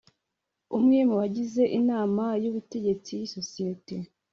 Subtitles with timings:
[0.77, 3.95] Umwe mu bagize Inama y Ubutegetsi y isosiyete